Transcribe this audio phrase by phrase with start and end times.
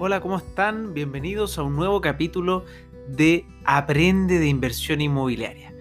[0.00, 0.94] Hola, ¿cómo están?
[0.94, 2.64] Bienvenidos a un nuevo capítulo
[3.08, 5.74] de Aprende de Inversión Inmobiliaria.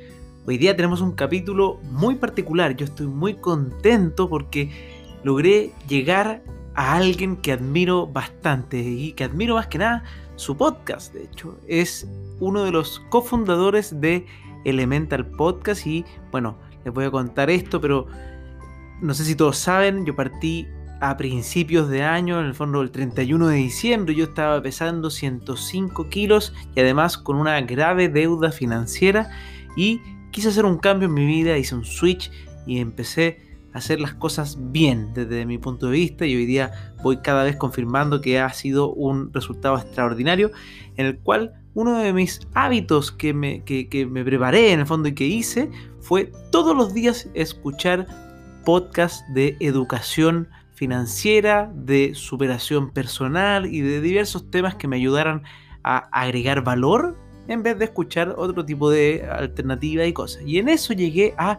[0.47, 2.75] Hoy día tenemos un capítulo muy particular.
[2.75, 4.71] Yo estoy muy contento porque
[5.23, 6.41] logré llegar
[6.73, 10.03] a alguien que admiro bastante y que admiro más que nada
[10.35, 11.13] su podcast.
[11.13, 12.07] De hecho, es
[12.39, 14.25] uno de los cofundadores de
[14.65, 18.07] Elemental Podcast y bueno, les voy a contar esto, pero
[18.99, 20.67] no sé si todos saben, yo partí
[20.99, 26.09] a principios de año, en el fondo el 31 de diciembre, yo estaba pesando 105
[26.09, 29.29] kilos y además con una grave deuda financiera
[29.75, 32.31] y quise hacer un cambio en mi vida, hice un switch
[32.65, 33.39] y empecé
[33.73, 37.43] a hacer las cosas bien desde mi punto de vista y hoy día voy cada
[37.43, 40.51] vez confirmando que ha sido un resultado extraordinario
[40.95, 45.09] en el cual uno de mis hábitos que me, que, me preparé en el fondo
[45.09, 45.69] y que hice
[45.99, 48.07] fue todos los días escuchar
[48.65, 55.41] podcasts de educación financiera, de superación personal y de diversos temas que me ayudaran
[55.83, 60.43] a agregar valor en vez de escuchar otro tipo de alternativa y cosas.
[60.45, 61.57] Y en eso llegué a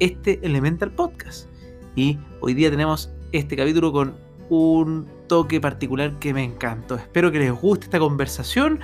[0.00, 1.48] este Elemental Podcast.
[1.96, 4.14] Y hoy día tenemos este capítulo con
[4.50, 6.96] un toque particular que me encantó.
[6.96, 8.80] Espero que les guste esta conversación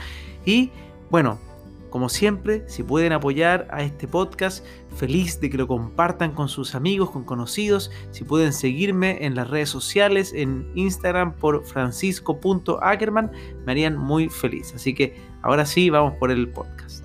[0.46, 0.70] y
[1.10, 1.38] bueno,
[1.94, 6.74] como siempre, si pueden apoyar a este podcast, feliz de que lo compartan con sus
[6.74, 7.92] amigos, con conocidos.
[8.10, 13.30] Si pueden seguirme en las redes sociales, en Instagram por francisco.ackerman,
[13.64, 14.74] me harían muy feliz.
[14.74, 17.04] Así que ahora sí, vamos por el podcast.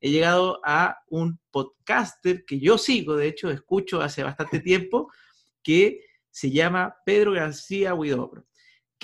[0.00, 5.10] He llegado a un podcaster que yo sigo, de hecho, escucho hace bastante tiempo,
[5.64, 8.44] que se llama Pedro García Huidobro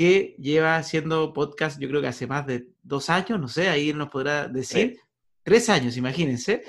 [0.00, 3.90] que lleva haciendo podcast, yo creo que hace más de dos años, no sé, ahí
[3.90, 4.96] él nos podrá decir.
[5.42, 6.62] Tres años, imagínense.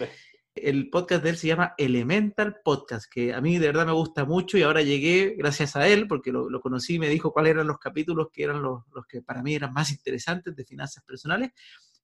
[0.53, 4.25] El podcast de él se llama Elemental Podcast, que a mí de verdad me gusta
[4.25, 7.67] mucho y ahora llegué gracias a él, porque lo, conocí y me dijo cuáles eran
[7.67, 11.52] los capítulos que eran los, los, que para mí eran más interesantes de finanzas personales.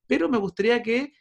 [0.05, 1.11] Pero me gustaría que,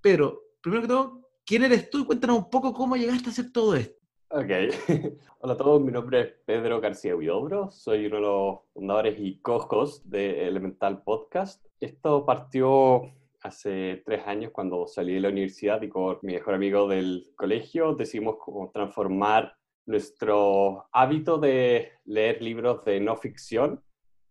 [0.00, 2.06] Pedro, primero que todo, ¿quién eres tú?
[2.06, 3.97] Cuéntanos un poco cómo llegaste a hacer todo esto.
[4.30, 4.50] Ok.
[5.40, 9.40] Hola a todos, mi nombre es Pedro García Huidobro, soy uno de los fundadores y
[9.40, 11.64] cojos de Elemental Podcast.
[11.80, 16.86] Esto partió hace tres años cuando salí de la universidad y con mi mejor amigo
[16.86, 18.36] del colegio decidimos
[18.74, 19.56] transformar
[19.86, 23.82] nuestro hábito de leer libros de no ficción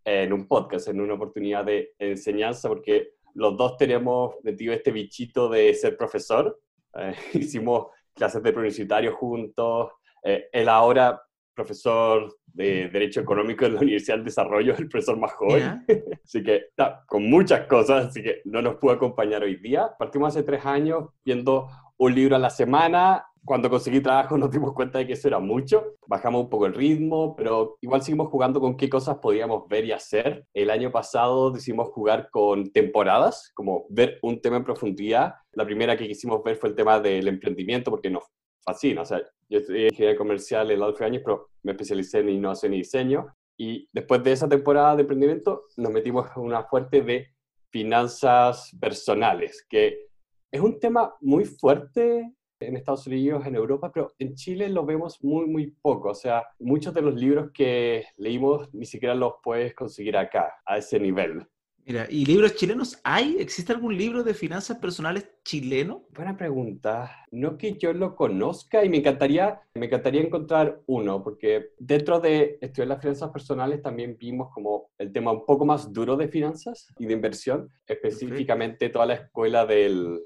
[0.05, 5.49] en un podcast, en una oportunidad de enseñanza, porque los dos tenemos metido este bichito
[5.49, 6.59] de ser profesor.
[6.99, 9.91] Eh, hicimos clases de universitario juntos.
[10.23, 11.21] Eh, él ahora,
[11.53, 15.85] profesor de Derecho Económico en la Universidad del Desarrollo, es el profesor más joven.
[16.23, 19.91] así que está con muchas cosas, así que no nos pudo acompañar hoy día.
[19.97, 23.26] Partimos hace tres años viendo un libro a la semana.
[23.45, 25.95] Cuando conseguí trabajo nos dimos cuenta de que eso era mucho.
[26.07, 29.91] Bajamos un poco el ritmo, pero igual seguimos jugando con qué cosas podíamos ver y
[29.91, 30.45] hacer.
[30.53, 35.35] El año pasado decidimos jugar con temporadas, como ver un tema en profundidad.
[35.53, 38.23] La primera que quisimos ver fue el tema del emprendimiento, porque nos
[38.63, 39.01] fascina.
[39.01, 42.73] O sea, yo estudié ingeniería comercial en los 12 años, pero me especialicé en innovación
[42.73, 43.27] y diseño.
[43.57, 47.27] Y después de esa temporada de emprendimiento, nos metimos en una fuerte de
[47.71, 50.07] finanzas personales, que
[50.51, 55.23] es un tema muy fuerte en Estados Unidos, en Europa, pero en Chile lo vemos
[55.23, 56.09] muy, muy poco.
[56.09, 60.77] O sea, muchos de los libros que leímos ni siquiera los puedes conseguir acá, a
[60.77, 61.45] ese nivel.
[61.87, 63.37] Mira, ¿y libros chilenos hay?
[63.39, 66.03] ¿Existe algún libro de finanzas personales chileno?
[66.13, 67.23] Buena pregunta.
[67.31, 72.57] No que yo lo conozca y me encantaría, me encantaría encontrar uno, porque dentro de
[72.59, 76.93] estudiar las finanzas personales también vimos como el tema un poco más duro de finanzas
[76.99, 80.19] y de inversión, específicamente toda la escuela del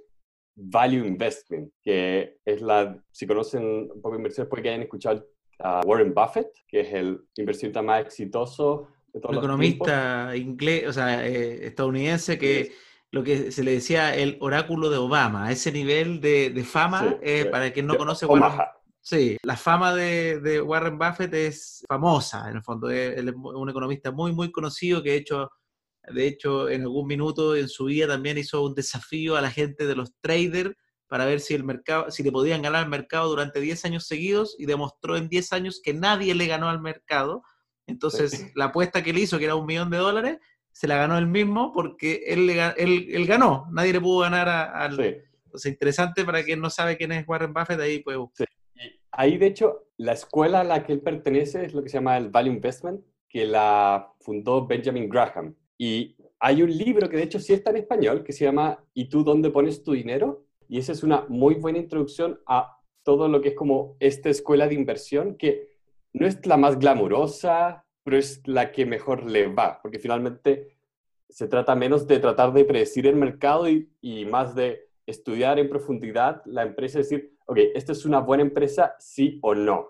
[0.64, 5.26] Value Investment, que es la, si conocen un poco de inversión, puede que hayan escuchado
[5.60, 11.68] a Warren Buffett, que es el inversionista más exitoso un economista inglés, o sea, eh,
[11.68, 12.72] estadounidense que
[13.12, 17.72] lo que se le decía el oráculo de Obama, ese nivel de, fama, eh, para
[17.74, 18.60] quien no conoce Warren,
[19.02, 24.32] sí, la fama de, Warren Buffett es famosa, en el fondo, es, un economista muy,
[24.32, 25.52] muy conocido que de hecho,
[26.08, 29.86] de hecho, en algún minuto en su vida también hizo un desafío a la gente
[29.86, 30.76] de los traders
[31.08, 34.56] para ver si el mercado, si le podían ganar al mercado durante 10 años seguidos
[34.58, 37.44] y demostró en 10 años que nadie le ganó al mercado
[37.92, 40.38] entonces, la apuesta que él hizo, que era un millón de dólares,
[40.72, 43.68] se la ganó él mismo porque él, él, ganó.
[43.72, 44.96] Nadie le pudo ganar al...
[44.96, 45.16] Sí.
[45.46, 48.48] Entonces, interesante para quien no sabe quién es Warren Buffett, ahí puede buscar.
[49.12, 52.18] Ahí, de hecho, la escuela a la que él pertenece es lo que se llama
[52.18, 55.54] el Value Investment, que la fundó Benjamin Graham.
[55.84, 59.10] Y hay un libro que de hecho sí está en español, que se llama ¿Y
[59.10, 60.46] tú dónde pones tu dinero?
[60.68, 64.68] Y esa es una muy buena introducción a todo lo que es como esta escuela
[64.68, 65.70] de inversión que
[66.14, 70.78] no es la más glamurosa, pero es la que mejor le va, porque finalmente
[71.28, 75.68] se trata menos de tratar de predecir el mercado y, y más de estudiar en
[75.68, 79.90] profundidad la empresa y decir, ok, esta es una buena empresa, sí o no.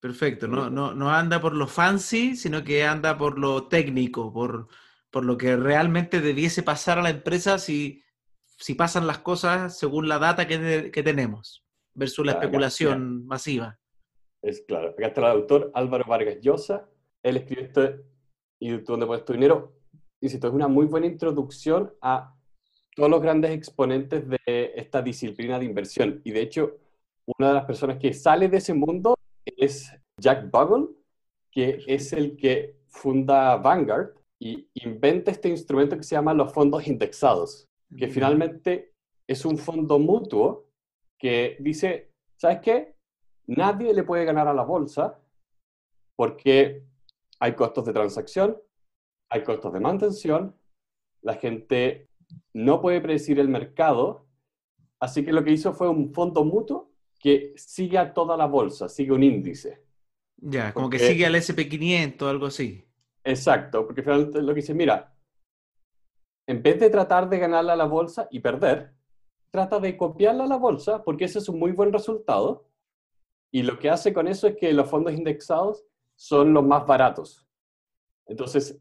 [0.00, 4.68] Perfecto, no, no, no anda por lo fancy, sino que anda por lo técnico, por,
[5.14, 8.02] por lo que realmente debiese pasar a la empresa si,
[8.58, 11.64] si pasan las cosas según la data que, que tenemos,
[11.94, 13.78] versus la especulación masiva.
[14.42, 14.88] Es claro.
[14.88, 16.88] Acá está el autor Álvaro Vargas Llosa.
[17.22, 17.94] Él escribió esto
[18.58, 19.76] y tú dónde pones tu dinero.
[20.20, 22.34] Insisto, es una muy buena introducción a
[22.96, 26.22] todos los grandes exponentes de esta disciplina de inversión.
[26.24, 26.76] Y de hecho,
[27.38, 30.88] una de las personas que sale de ese mundo es Jack Bogle,
[31.52, 36.86] que es el que funda Vanguard y inventa este instrumento que se llama los fondos
[36.86, 38.92] indexados, que finalmente
[39.26, 40.68] es un fondo mutuo
[41.18, 42.94] que dice, ¿sabes qué?
[43.46, 45.20] Nadie le puede ganar a la bolsa
[46.16, 46.84] porque
[47.40, 48.56] hay costos de transacción,
[49.30, 50.56] hay costos de mantención,
[51.22, 52.08] la gente
[52.52, 54.26] no puede predecir el mercado,
[55.00, 58.88] así que lo que hizo fue un fondo mutuo que sigue a toda la bolsa,
[58.88, 59.82] sigue un índice.
[60.36, 62.84] Ya, como que sigue al SP500, algo así.
[63.24, 65.14] Exacto, porque finalmente lo que dice, mira,
[66.46, 68.92] en vez de tratar de ganarle a la bolsa y perder,
[69.50, 72.68] trata de copiarla a la bolsa, porque ese es un muy buen resultado.
[73.52, 75.84] Y lo que hace con eso es que los fondos indexados
[76.16, 77.46] son los más baratos.
[78.26, 78.78] Entonces,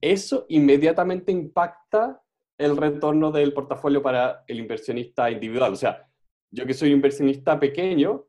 [0.00, 2.22] eso inmediatamente impacta
[2.58, 5.72] el retorno del portafolio para el inversionista individual.
[5.72, 6.08] O sea,
[6.50, 8.26] yo que soy un inversionista pequeño,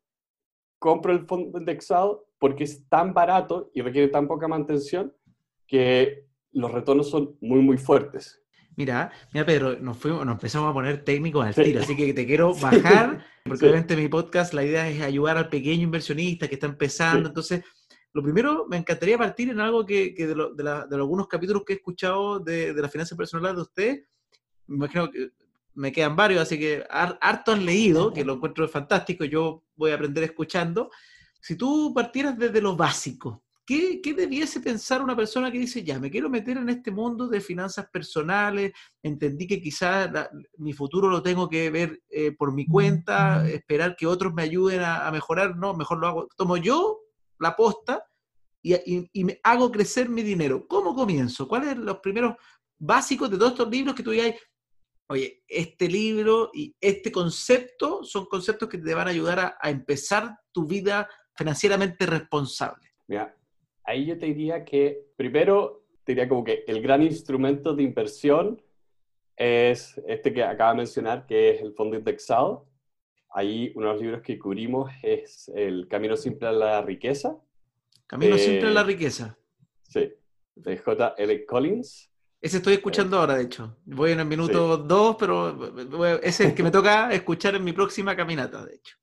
[0.80, 5.14] compro el fondo indexado porque es tan barato y requiere tan poca mantención
[5.68, 8.42] que los retornos son muy, muy fuertes.
[8.78, 12.26] Mira, mira Pedro, nos, fuimos, nos empezamos a poner técnicos al tiro, así que te
[12.26, 16.68] quiero bajar, porque obviamente mi podcast la idea es ayudar al pequeño inversionista que está
[16.68, 17.64] empezando, entonces
[18.12, 21.74] lo primero, me encantaría partir en algo que, que de, de, de, algunos capítulos que
[21.74, 24.04] he escuchado de, de la finanza personal de usted,
[24.68, 25.32] me imagino que
[25.74, 29.96] me quedan varios, así que harto han leído, que lo encuentro fantástico, yo voy a
[29.96, 30.90] aprender escuchando.
[31.46, 36.00] Si tú partieras desde lo básico, ¿qué, ¿qué, debiese pensar una persona que dice, ya,
[36.00, 38.72] me quiero meter en este mundo de finanzas personales,
[39.04, 40.10] entendí que quizás
[40.58, 44.82] mi futuro lo tengo que ver eh, por mi cuenta, esperar que otros me ayuden
[44.82, 47.02] a, a, mejorar, no, mejor lo hago, tomo yo
[47.38, 48.04] la posta
[48.64, 50.66] y, y, y me hago crecer mi dinero.
[50.68, 51.48] ¿Cómo comienzo?
[51.48, 52.38] ¿Cuáles son los primeros
[52.80, 54.34] básicos de todos estos libros que tú digas,
[55.10, 59.70] oye, este libro y este concepto son conceptos que te van a ayudar a, a
[59.70, 62.92] empezar tu vida financieramente responsable?
[63.08, 63.36] Mira,
[63.84, 68.62] ahí yo te diría que primero, te diría como que el gran instrumento de inversión
[69.36, 72.68] es este que acaba de mencionar, que es el fondo indexado.
[73.32, 77.38] Ahí uno de los libros que cubrimos es El Camino Simple a la Riqueza.
[78.08, 79.38] Camino Simple a la Riqueza.
[79.84, 80.14] Sí,
[80.56, 81.16] de J.
[81.18, 81.46] L.
[81.46, 82.12] Collins.
[82.40, 83.78] Ese estoy escuchando ahora, de hecho.
[83.86, 85.18] Voy en el minuto 2, sí.
[85.20, 88.98] pero ese es el que me toca escuchar en mi próxima caminata, de hecho.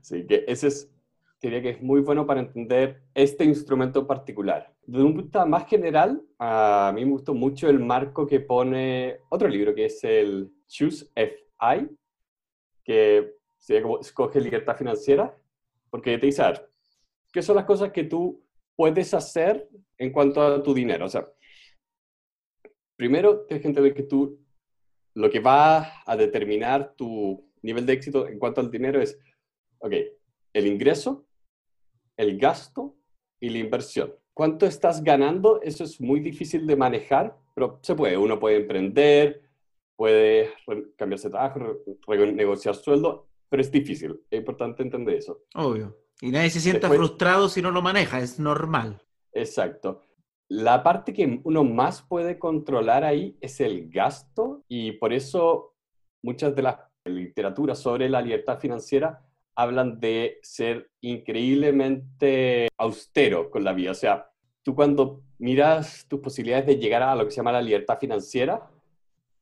[0.00, 0.91] Sí, que ese es,
[1.48, 4.72] diría que es muy bueno para entender este instrumento particular.
[4.86, 9.48] Desde un punto más general, a mí me gustó mucho el marco que pone otro
[9.48, 11.88] libro, que es el Choose FI,
[12.84, 15.36] que sería como Escoge Libertad Financiera,
[15.90, 16.42] porque te dice,
[17.32, 18.44] ¿qué son las cosas que tú
[18.76, 21.06] puedes hacer en cuanto a tu dinero?
[21.06, 21.28] O sea,
[22.96, 24.38] primero tienes que entender que tú,
[25.14, 29.18] lo que va a determinar tu nivel de éxito en cuanto al dinero es,
[29.78, 29.92] ok,
[30.52, 31.26] el ingreso,
[32.16, 32.96] el gasto
[33.40, 34.14] y la inversión.
[34.34, 35.60] ¿Cuánto estás ganando?
[35.60, 38.16] Eso es muy difícil de manejar, pero se puede.
[38.16, 39.42] Uno puede emprender,
[39.96, 40.50] puede
[40.96, 41.60] cambiarse de trabajo,
[42.06, 44.20] renegociar sueldo, pero es difícil.
[44.30, 45.42] Es importante entender eso.
[45.54, 45.98] Obvio.
[46.20, 49.02] Y nadie se sienta Después, frustrado si no lo maneja, es normal.
[49.32, 50.02] Exacto.
[50.48, 55.74] La parte que uno más puede controlar ahí es el gasto y por eso
[56.22, 59.20] muchas de las literaturas sobre la libertad financiera
[59.54, 63.90] hablan de ser increíblemente austero con la vida.
[63.90, 64.30] O sea,
[64.62, 68.70] tú cuando miras tus posibilidades de llegar a lo que se llama la libertad financiera,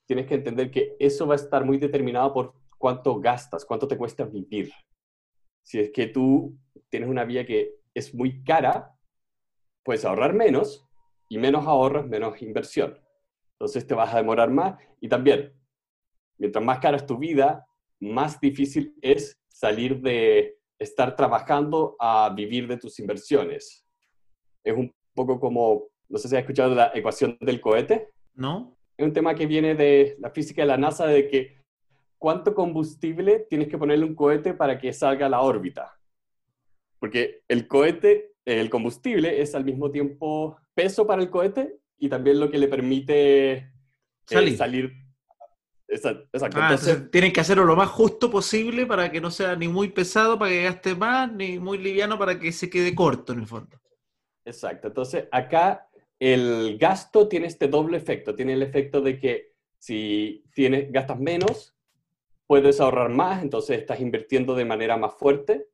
[0.06, 3.96] tienes que entender que eso va a estar muy determinado por cuánto gastas, cuánto te
[3.96, 4.72] cuesta vivir.
[5.62, 8.94] Si es que tú tienes una vida que es muy cara,
[9.82, 10.90] puedes ahorrar menos,
[11.30, 12.98] y menos ahorros, menos inversión.
[13.52, 15.54] Entonces te vas a demorar más y también,
[16.36, 17.66] mientras más cara es tu vida,
[18.00, 23.84] más difícil es salir de estar trabajando a vivir de tus inversiones.
[24.64, 28.08] Es un poco como, no sé si has escuchado la ecuación del cohete.
[28.34, 28.74] No.
[28.96, 31.58] Es un tema que viene de la física de la NASA, de que
[32.16, 35.94] cuánto combustible tienes que ponerle un cohete para que salga a la órbita.
[36.98, 42.40] Porque el cohete el combustible es al mismo tiempo peso para el cohete y también
[42.40, 43.70] lo que le permite eh,
[44.24, 44.56] Salir.
[44.56, 44.92] salir.
[45.92, 46.28] Exacto.
[46.32, 46.59] exacto.
[46.61, 49.66] Ah, Entonces, entonces tienen que hacerlo lo más justo posible para que no sea ni
[49.68, 53.40] muy pesado para que gaste más, ni muy liviano para que se quede corto en
[53.40, 53.80] el fondo.
[54.44, 54.88] Exacto.
[54.88, 58.35] Entonces, acá el gasto tiene este doble efecto.
[58.35, 61.75] Tiene el efecto de que si tienes, gastas menos,
[62.47, 65.66] puedes ahorrar más, entonces estás invirtiendo de manera más fuerte.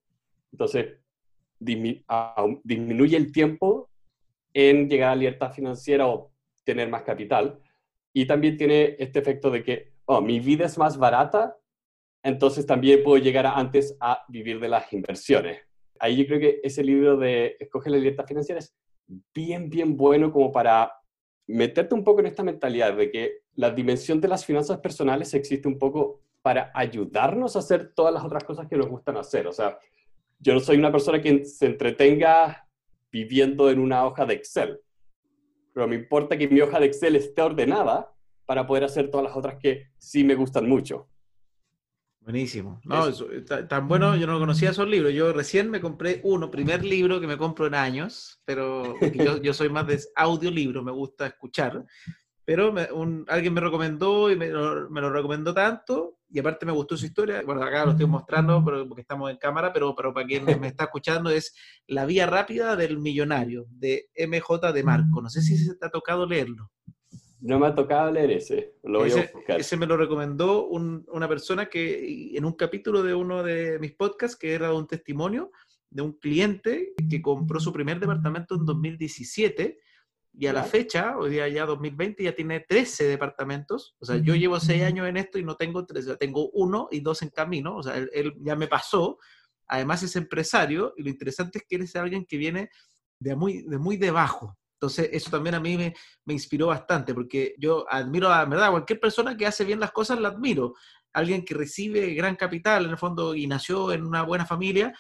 [0.53, 0.99] Entonces,
[1.61, 2.05] dismi-
[2.65, 3.91] disminuye el tiempo
[4.55, 6.33] en llegar a la libertad financiera o
[6.65, 7.61] tener más capital.
[8.15, 11.57] Y también tiene este efecto de que, oh, mi vida es más barata,
[12.23, 15.61] entonces también puedo llegar a- antes a vivir de las inversiones.
[15.99, 18.75] Ahí yo creo que ese libro de Escoge la libertad financiera es
[19.35, 20.93] bien, bien bueno como para
[21.47, 25.69] meterte un poco en esta mentalidad de que la dimensión de las finanzas personales existe
[25.69, 29.47] un poco para ayudarnos a hacer todas las otras cosas que nos gustan hacer.
[29.47, 29.79] O sea,
[30.39, 32.69] yo no soy una persona que se entretenga
[33.11, 34.81] viviendo en una hoja de Excel,
[35.73, 38.13] pero me importa que mi hoja de Excel esté ordenada
[38.47, 41.09] para poder hacer todas las otras que sí me gustan mucho.
[42.21, 42.81] Buenísimo.
[42.85, 43.31] No, Eso.
[43.31, 45.13] eso, ta- tan bueno, yo no conocía esos libros.
[45.13, 49.55] Yo recién me compré uno, primer libro que me compro en años, pero yo, yo
[49.55, 51.85] soy más de audiolibro, me gusta escuchar.
[52.45, 56.67] Pero me- un- alguien me recomendó y me lo, me lo recomendó tanto, y aparte
[56.67, 57.43] me gustó su historia.
[57.47, 60.67] Bueno, acá lo estoy mostrando pero, porque estamos en cámara, pero, pero para quien me
[60.67, 61.55] está escuchando es
[61.87, 65.23] La Vía Rápida del Millonario, de MJ de Marco.
[65.23, 66.73] No sé si se te ha tocado leerlo.
[67.41, 69.61] No me ha tocado leer ese, lo voy ese, a buscar.
[69.61, 73.93] ese me lo recomendó un- una persona que en un capítulo de uno de mis
[73.93, 75.51] podcasts, que era un testimonio
[75.91, 79.79] de un cliente que compró su primer departamento en 2017
[80.39, 83.97] y a la fecha, hoy día ya 2020, ya tiene 13 departamentos.
[84.01, 87.01] O sea, yo llevo 6 años en esto y no tengo 13, tengo uno y
[87.01, 87.77] dos en camino.
[87.77, 89.19] O sea, él, él ya me pasó.
[89.67, 92.69] Además es empresario y lo interesante es que él es alguien que viene
[93.19, 94.59] de muy, de muy debajo.
[94.77, 95.95] Entonces, eso también a mí me,
[96.27, 100.21] me inspiró bastante, porque yo admiro a, verdad, cualquier persona que hace bien las cosas,
[100.21, 100.75] la admiro.
[101.15, 104.93] Alguien que recibe gran capital, en el fondo, y nació en una buena familia,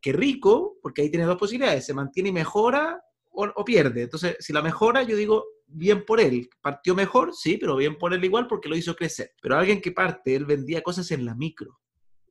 [0.00, 4.02] que rico, porque ahí tiene dos posibilidades, se mantiene y mejora o, o pierde.
[4.02, 6.48] Entonces, si la mejora, yo digo, bien por él.
[6.60, 9.32] Partió mejor, sí, pero bien por él igual porque lo hizo crecer.
[9.40, 11.80] Pero alguien que parte, él vendía cosas en la micro,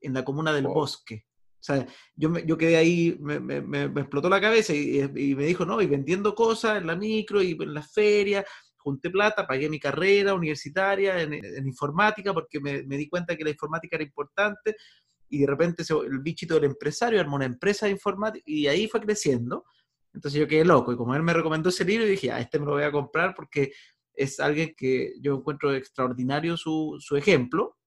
[0.02, 0.76] en la comuna del Wow.
[0.76, 1.26] bosque.
[1.62, 5.36] O sea, yo, me- yo quedé ahí, me, me- me- explotó la cabeza y, y
[5.36, 8.44] me dijo, no, y vendiendo cosas en la micro y en la feria,
[8.78, 13.44] junté plata, pagué mi carrera universitaria en, en informática porque me, me di cuenta que
[13.44, 14.76] la informática era importante
[15.30, 18.88] y de repente se- el bichito del empresario armó una empresa de informática y ahí
[18.88, 19.64] fue creciendo.
[20.16, 22.66] Entonces yo quedé loco y como él me recomendó ese libro, dije, a este me
[22.66, 23.72] lo voy a comprar porque
[24.16, 27.78] es alguien que yo encuentro extraordinario su, su ejemplo.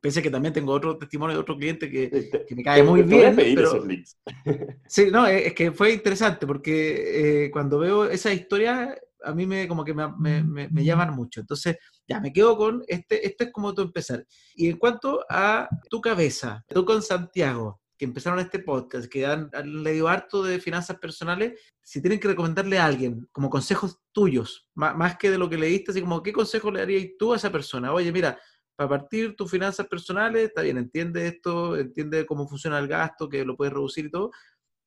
[0.00, 3.00] Pensé que también tengo otro testimonio de otro cliente que, Eh, que me cae muy
[3.00, 3.84] a bien, pero-.
[4.86, 9.68] Sí, no, es que fue interesante porque eh, cuando veo esa historia a mí me
[9.68, 11.40] como que me, me- me- me llaman mucho.
[11.40, 11.76] Entonces,
[12.08, 14.26] ya me quedo con este, este es como tú empezar.
[14.54, 19.50] Y en cuanto a tu cabeza, tú con Santiago, que empezaron este podcast, que han,
[19.52, 24.66] han leído harto de finanzas personales, si tienen que recomendarle a alguien como consejos tuyos,
[24.74, 27.36] má- más, que de lo que leíste, así como, ¿qué consejo le darías tú a
[27.36, 27.92] esa persona?
[27.92, 28.40] Oye, mira,
[28.80, 33.44] para partir tus finanzas personales, está bien, entiende esto, entiende cómo funciona el gasto, que
[33.44, 34.30] lo puedes reducir y todo,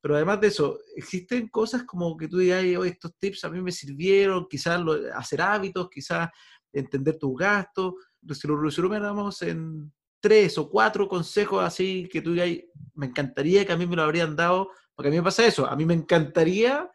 [0.01, 3.61] pero además de eso, existen cosas como que tú digas, "Oye, estos tips a mí
[3.61, 4.81] me sirvieron, quizás
[5.13, 6.27] hacer hábitos, quizás
[6.73, 7.93] entender tus gastos.
[8.31, 12.49] Si lo resumiéramos en tres o cuatro consejos así que tú digas,
[12.95, 15.67] me encantaría que a mí me lo habrían dado, porque a mí me pasa eso,
[15.67, 16.89] a mí me encantaría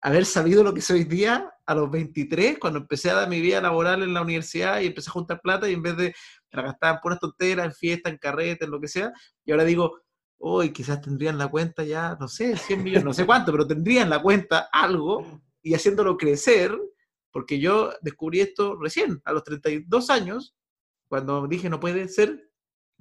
[0.00, 3.40] haber sabido lo que soy hoy día a los 23, cuando empecé a dar mi
[3.40, 6.14] vida laboral en la universidad y empecé a juntar plata y en vez de
[6.50, 9.12] la gastaba en puras tonteras, en fiestas, en carretes, en lo que sea,
[9.44, 10.00] y ahora digo,
[10.38, 14.08] hoy quizás tendrían la cuenta ya, no sé, 100 millones, no sé cuánto, pero tendrían
[14.08, 16.78] la cuenta algo y haciéndolo crecer,
[17.30, 20.54] porque yo descubrí esto recién, a los 32 años,
[21.08, 22.50] cuando dije no puede ser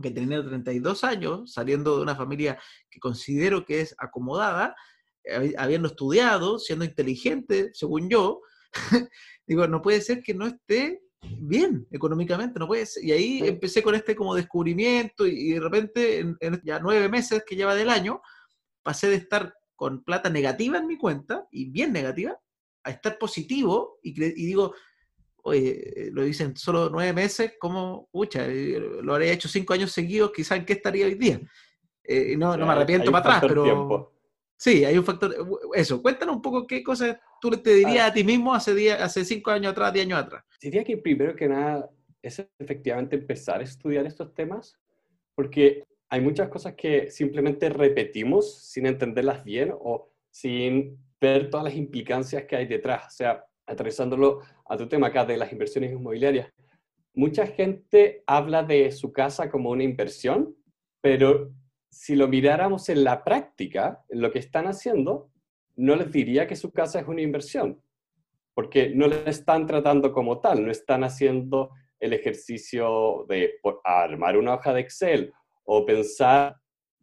[0.01, 4.75] que tenía 32 años, saliendo de una familia que considero que es acomodada,
[5.57, 8.41] habiendo estudiado, siendo inteligente, según yo,
[9.47, 11.01] digo, no puede ser que no esté
[11.39, 13.03] bien económicamente, no puede ser.
[13.03, 13.47] Y ahí Sí.
[13.47, 17.55] empecé con este como descubrimiento y, y de repente, en, en ya nueve meses que
[17.55, 18.21] lleva del año,
[18.83, 22.39] pasé de estar con plata negativa en mi cuenta, y bien negativa,
[22.83, 24.73] a estar positivo y, y digo,
[25.43, 29.91] oye, eh, lo dicen solo nueve meses, ¿cómo, pucha, eh, lo habría hecho cinco años
[29.91, 31.39] seguidos, quizás en qué estaría hoy día?
[32.03, 33.63] Eh, no, no me arrepiento para atrás, pero...
[33.63, 34.13] tiempo.
[34.57, 35.35] Sí, hay un factor.
[35.73, 39.23] Eso, cuéntanos un poco qué cosas tú te dirías a ti mismo hace, día, hace
[39.23, 40.43] cinco años atrás, diez años atrás.
[40.59, 41.89] Diría que primero que nada
[42.21, 44.79] es efectivamente empezar a estudiar estos temas,
[45.35, 51.75] porque hay muchas cosas que simplemente repetimos sin entenderlas bien o sin ver todas las
[51.75, 53.07] implicancias que hay detrás.
[53.07, 56.51] O sea, aterrizándolo a tu tema acá de las inversiones inmobiliarias,
[57.13, 60.55] mucha gente habla de su casa como una inversión,
[61.01, 61.51] pero
[61.89, 65.29] si lo miráramos en la práctica, en lo que están haciendo,
[65.75, 67.81] no les diría que su casa es una inversión,
[68.53, 74.55] porque no la están tratando como tal, no están haciendo el ejercicio de armar una
[74.55, 76.55] hoja de Excel o pensar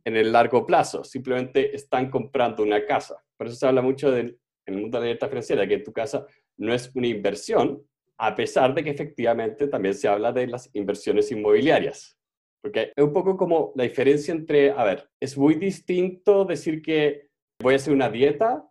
[0.05, 3.23] en el largo plazo, simplemente están comprando una casa.
[3.37, 5.93] Por eso se habla mucho del, en el mundo de la libertad financiera, que tu
[5.93, 6.27] casa
[6.57, 7.83] no es una inversión,
[8.19, 12.17] a pesar de que efectivamente también se habla de las inversiones inmobiliarias.
[12.65, 17.29] Porque es un poco como la diferencia entre, a ver, es muy distinto decir que
[17.61, 18.67] voy a hacer una dieta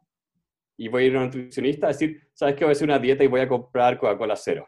[0.75, 2.65] y voy a ir a un nutricionista decir, ¿sabes qué?
[2.65, 4.67] Voy a hacer una dieta y voy a comprar Coca-Cola cero.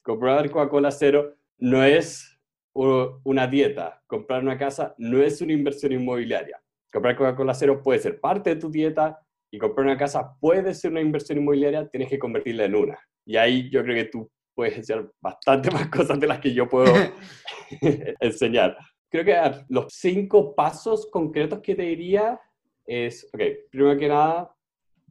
[0.00, 2.38] Comprar Coca-Cola cero no es
[2.72, 4.00] una dieta.
[4.06, 6.62] Comprar una casa no es una inversión inmobiliaria.
[6.92, 9.18] Comprar Coca-Cola cero puede ser parte de tu dieta
[9.50, 12.98] y comprar una casa puede ser una inversión inmobiliaria, tienes que convertirla en una.
[13.24, 16.68] Y ahí yo creo que tú puedes enseñar bastante más cosas de las que yo
[16.68, 16.92] puedo
[18.20, 18.76] enseñar.
[19.08, 22.40] Creo que los cinco pasos concretos que te diría
[22.84, 24.52] es, ok, primero que nada,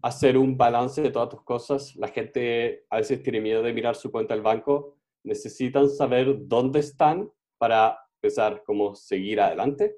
[0.02, 1.96] hacer un balance de todas tus cosas.
[1.96, 4.98] La gente a veces tiene miedo de mirar su cuenta del banco.
[5.24, 9.98] Necesitan saber dónde están para empezar cómo seguir adelante.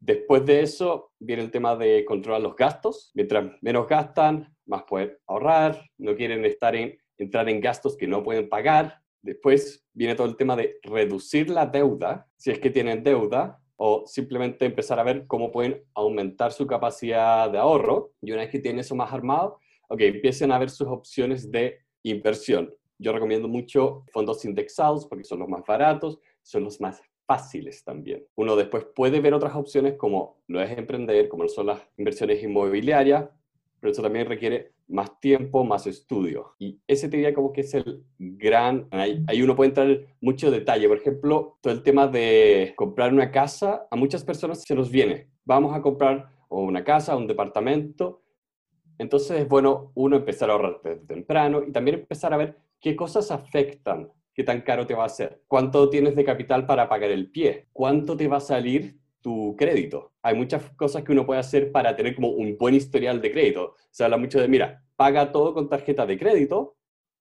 [0.00, 3.10] Después de eso viene el tema de controlar los gastos.
[3.14, 5.84] Mientras menos gastan, más pueden ahorrar.
[5.98, 9.02] No quieren estar en, entrar en gastos que no pueden pagar.
[9.22, 14.04] Después viene todo el tema de reducir la deuda, si es que tienen deuda, o
[14.06, 18.12] simplemente empezar a ver cómo pueden aumentar su capacidad de ahorro.
[18.20, 21.78] Y una vez que tienen eso más armado, ok, empiecen a ver sus opciones de
[22.02, 22.74] inversión.
[22.98, 28.26] Yo recomiendo mucho fondos indexados porque son los más baratos, son los más fáciles también.
[28.34, 33.28] Uno después puede ver otras opciones como lo es emprender, como son las inversiones inmobiliarias,
[33.78, 36.54] pero eso también requiere más tiempo, más estudio.
[36.58, 38.88] Y ese te diría como que es el gran...
[38.90, 40.88] Ahí, ahí, uno puede entrar en mucho detalle.
[40.88, 45.30] Por ejemplo, todo el tema de comprar una casa, a muchas personas se nos viene.
[45.44, 48.22] Vamos a comprar una casa, un departamento.
[48.98, 52.96] Entonces es bueno uno empezar a ahorrar desde temprano y también empezar a ver qué
[52.96, 57.10] cosas afectan qué tan caro te va a ser, cuánto tienes de capital para pagar
[57.10, 60.12] el pie, cuánto te va a salir tu crédito.
[60.22, 63.74] Hay muchas cosas que uno puede hacer para tener como un buen historial de crédito.
[63.90, 66.76] Se habla mucho de, mira, paga todo con tarjeta de crédito,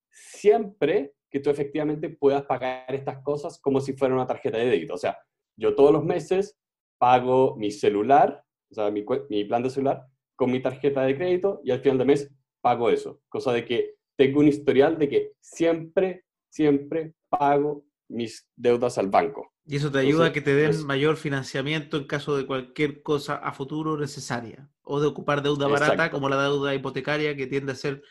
[0.10, 4.94] siempre que tú efectivamente puedas pagar estas cosas como si fuera una tarjeta de débito.
[4.94, 5.18] O sea,
[5.56, 6.58] yo todos los meses
[6.98, 10.06] pago mi celular, o sea, mi, mi plan de celular,
[10.36, 12.32] con mi tarjeta de crédito y al final de mes
[12.62, 13.22] pago eso.
[13.28, 19.54] Cosa de que tengo un historial de que siempre siempre pago mis deudas al banco.
[19.70, 23.36] Y eso te ayuda a que te den mayor financiamiento en caso de cualquier cosa
[23.36, 24.70] a futuro necesaria.
[24.82, 28.02] O de ocupar deuda barata, como la deuda hipotecaria, que tiende a ser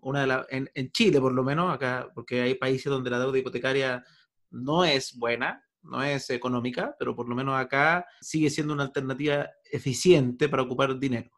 [0.00, 0.46] una de las.
[0.50, 4.04] En, en, Chile, por lo menos, acá, porque hay países donde la deuda hipotecaria
[4.50, 9.48] no es buena, no es económica, pero por lo menos acá sigue siendo una alternativa
[9.70, 11.30] eficiente para ocupar dinero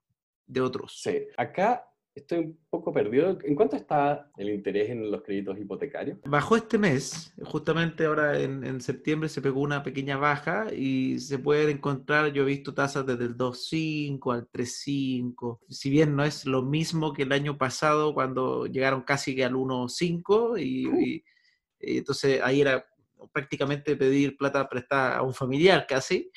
[0.47, 1.01] de otros.
[1.03, 1.85] Sí, acá
[2.21, 3.39] estoy un poco perdido.
[3.43, 6.19] ¿En cuánto está el interés en los créditos hipotecarios?
[6.25, 11.77] Bajó este mes, justamente ahora en, septiembre se pegó una pequeña baja y se pueden
[11.77, 16.63] encontrar, yo he visto tasas desde el 2.5 al 3.5, si bien no es lo
[16.63, 21.01] mismo que el año pasado cuando llegaron casi que al 1.5 y, uh.
[21.01, 21.25] y,
[21.81, 22.87] y entonces ahí era
[23.33, 26.31] prácticamente pedir plata prestada a un familiar casi,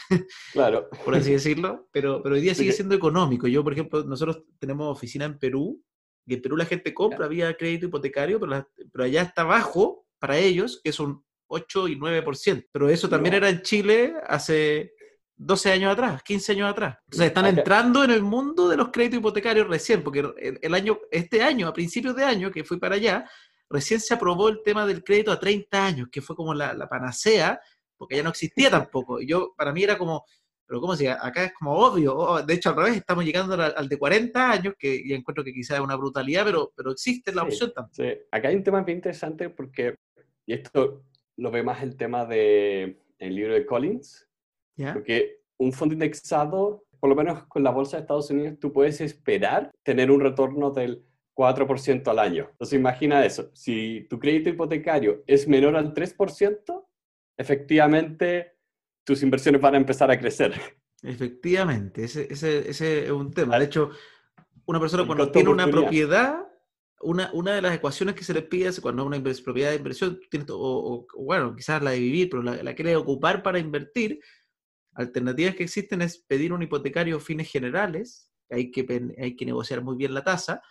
[0.52, 0.89] claro.
[1.06, 3.48] por así decirlo, pero, pero hoy día sigue siendo económico.
[3.48, 5.82] Yo, por ejemplo, nosotros tenemos oficina en Perú,
[6.26, 10.38] y en Perú la gente compra vía crédito hipotecario, pero, pero allá está bajo para
[10.38, 12.67] ellos, que es un 8 y 9%.
[12.72, 14.93] Pero eso también era en Chile hace
[15.36, 16.98] 12 años atrás, 15 años atrás.
[17.06, 20.24] Entonces están entrando en el mundo de los créditos hipotecarios recién, porque
[20.62, 23.30] el año, este año, a principios de año, que fui para allá,
[23.74, 27.60] recién se aprobó el tema del crédito a 30 años, que fue como la, panacea,
[27.98, 29.20] porque ya no existía tampoco.
[29.20, 30.24] Y yo, para mí era como,
[30.68, 32.16] pero ¿cómo se Acá es como obvio.
[32.16, 35.54] Oh, de hecho, al revés, estamos llegando al, de 40 años, que ya encuentro que
[35.54, 38.16] quizás es una brutalidad, pero, pero existe la opción también.
[38.16, 38.26] Sí.
[38.32, 39.96] Acá hay un tema bien interesante porque,
[40.46, 41.04] y esto
[41.38, 44.30] lo ve más el tema del el libro de Collins,
[44.94, 49.02] porque un fondo indexado, por lo menos con la bolsa de Estados Unidos, tú puedes
[49.02, 51.04] esperar tener un retorno del
[51.36, 52.48] 4% al año.
[52.52, 56.86] Entonces imagina eso, si tu crédito hipotecario es menor al 3%,
[57.38, 58.54] efectivamente
[59.04, 60.54] tus inversiones van a empezar a crecer.
[61.02, 63.60] Efectivamente, ese, ese, ese es un tema.
[63.60, 63.91] De hecho,
[64.65, 66.48] una persona cuando tiene una propiedad,
[67.02, 70.19] una, una de las ecuaciones que se le pide es cuando una propiedad de inversión,
[70.50, 74.22] o, bueno, quizás la de vivir, pero la, la quiere ocupar para invertir,
[74.93, 78.86] alternativas que existen es pedir un hipotecario fines generales, hay que,
[79.17, 80.62] hay que negociar muy bien la tasa,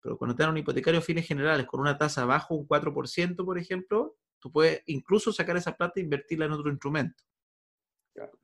[0.00, 3.44] pero cuando te dan un hipotecario a fines generales con una tasa bajo un 4%,
[3.44, 7.24] por ejemplo, tú puedes incluso sacar esa plata e invertirla en otro instrumento.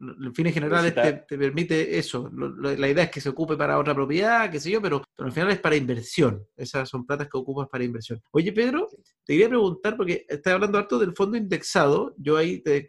[0.00, 2.30] En fines generales te, te, permite eso.
[2.32, 5.50] la idea es que se ocupe para otra propiedad, qué sé yo, pero, al final
[5.50, 6.46] es para inversión.
[6.56, 8.20] Esas son platas que ocupas para inversión.
[8.30, 8.88] Oye, Pedro,
[9.24, 12.14] te quería preguntar, porque estás hablando harto del fondo indexado.
[12.18, 12.86] Yo ahí te,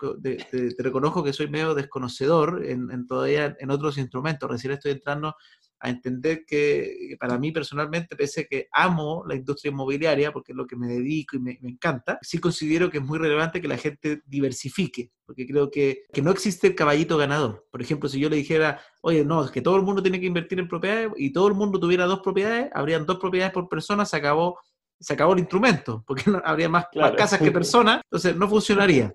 [0.78, 4.49] reconozco que soy medio desconocedor en, en, todavía en otros instrumentos.
[4.49, 5.36] Recién estoy entrando
[5.80, 10.56] a entender que, para mí personalmente, pese a que amo la industria inmobiliaria, porque es
[10.56, 13.78] lo que me dedico y me, encanta, sí considero que es muy relevante que la
[13.78, 17.68] gente diversifique, porque creo que, que, no existe el caballito ganador.
[17.72, 20.28] Por ejemplo, si yo le dijera, oye, no, es que todo el mundo tiene que
[20.28, 24.06] invertir en propiedades y todo el mundo tuviera dos propiedades, habrían dos propiedades por persona,
[24.06, 24.58] se acabó,
[25.00, 29.14] se acabó el instrumento, porque habría más, más casas que personas, entonces no funcionaría.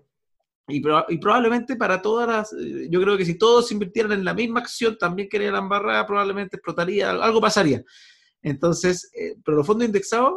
[0.71, 0.81] Y,
[1.19, 4.97] probablemente para todas las, eh, yo creo que si todos invirtieran en la misma acción,
[4.99, 7.83] también quería la embarrada, probablemente explotaría, algo pasaría.
[8.43, 10.35] Entonces, eh, pero los fondos indexados,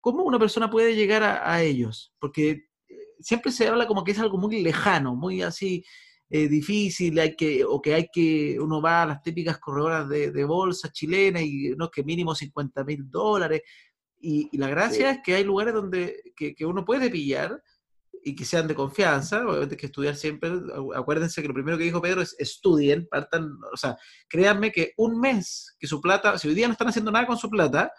[0.00, 2.12] ¿cómo una persona puede llegar a, ellos?
[2.18, 5.84] Porque eh, siempre se habla como que es algo muy lejano, muy así
[6.28, 10.44] difícil, hay que, o que hay que, uno va a las típicas corredoras de, de
[10.44, 13.62] bolsa chilena y no que mínimo 50 mil dólares.
[14.20, 17.62] Y, la gracia es que hay lugares donde que, que uno puede pillar
[18.26, 20.50] y que sean de confianza, obviamente hay que estudiar siempre,
[20.96, 23.96] acuérdense que lo primero que dijo Pedro es estudien, partan, o sea,
[24.28, 27.38] créanme que un mes que su plata, si hoy día no están haciendo nada con
[27.38, 27.92] su plata,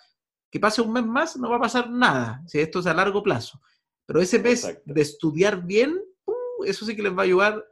[0.51, 3.23] que pase un mes más no va a pasar nada, si esto es a largo
[3.23, 3.61] plazo.
[4.05, 7.63] Pero ese mes de estudiar bien, uh, eso sí que les va a ayudar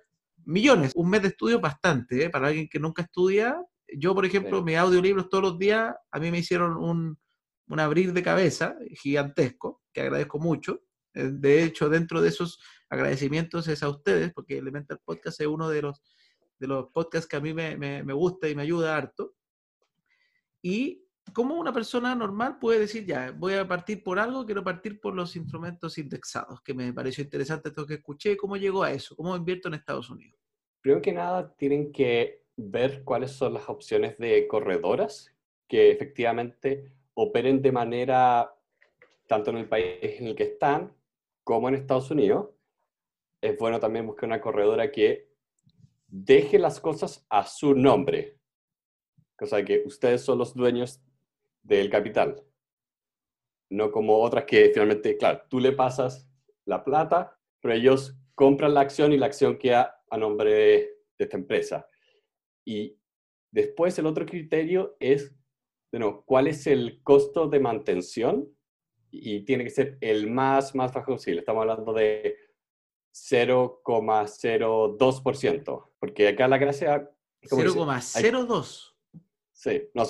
[0.45, 0.93] millones.
[0.95, 2.29] Un mes de estudio bastante, ¿eh?
[2.29, 3.61] para alguien que nunca estudia.
[3.97, 7.19] Yo, por ejemplo, mis audiolibros todos los días, a mí me hicieron un,
[7.67, 10.79] un abrir de cabeza gigantesco, que agradezco mucho.
[11.15, 15.69] Eh, de hecho, dentro de esos agradecimientos es a ustedes, porque Elemental Podcast es uno
[15.69, 16.03] de los,
[16.59, 19.33] de los podcasts que a mí me, me, gusta y me ayuda harto.
[20.61, 24.99] Y ¿cómo una persona normal puede decir, ya, voy a partir por algo, quiero partir
[24.99, 29.15] por los instrumentos indexados, que me pareció interesante esto que escuché, ¿cómo llegó a eso?
[29.15, 30.39] ¿Cómo invierto en Estados Unidos?
[30.81, 35.31] Primero que nada, tienen que ver cuáles son las opciones de corredoras
[35.67, 38.53] que efectivamente operen de manera,
[39.27, 40.93] tanto en el país en el que están,
[41.45, 42.49] como en Estados Unidos,
[43.39, 45.29] es bueno también buscar una corredora que
[46.07, 48.39] deje las cosas a su nombre.
[49.37, 51.01] Cosa de que ustedes son los dueños
[51.61, 52.43] del capital.
[53.69, 56.27] No como otras que finalmente, claro, tú le pasas
[56.65, 61.37] la plata, pero ellos compran la acción y la acción queda a nombre de, esta
[61.37, 61.87] empresa.
[62.65, 62.97] Y
[63.51, 65.33] después el otro criterio es,
[65.91, 68.49] bueno, ¿cuál es el costo de mantención
[69.21, 71.39] y tiene que ser el más, más bajo posible.
[71.39, 72.35] Estamos hablando de
[73.13, 77.11] 0,02%, porque acá la gracia...
[77.43, 78.95] 0,02.
[79.51, 80.03] Sí, no,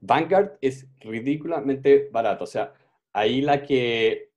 [0.00, 2.74] Vanguard es ridículamente barato, o sea,
[3.12, 4.30] ahí la que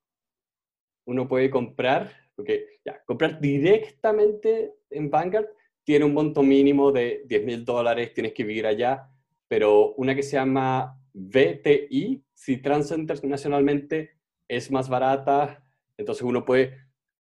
[1.06, 5.48] uno puede comprar, porque ya, comprar directamente en Vanguard
[5.84, 9.10] tiene un monto mínimo de 10 mil dólares, tienes que vivir allá,
[9.48, 15.64] pero una que se llama VTI, si transa internacionalmente es más barata,
[15.98, 16.78] entonces uno puede